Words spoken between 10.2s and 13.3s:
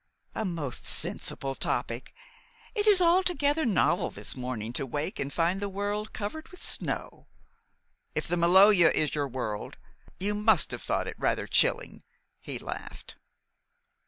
must have thought it rather chilling," he laughed.